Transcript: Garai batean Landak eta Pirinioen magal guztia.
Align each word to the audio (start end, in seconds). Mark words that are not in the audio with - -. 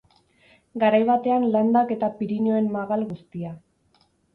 Garai 0.83 1.01
batean 1.11 1.47
Landak 1.57 1.95
eta 1.99 2.13
Pirinioen 2.19 2.75
magal 2.81 3.09
guztia. 3.15 3.59